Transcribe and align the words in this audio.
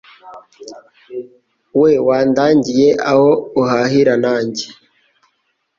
we 1.79 1.91
wandangiye 2.07 2.87
aho 3.11 3.29
uhahira 3.61 4.13
nanjye 4.23 4.65